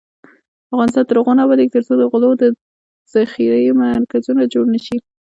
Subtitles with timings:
[0.73, 2.43] افغانستان تر هغو نه ابادیږي، ترڅو د غلو د
[3.13, 4.97] ذخیرې مرکزونه جوړ نشي.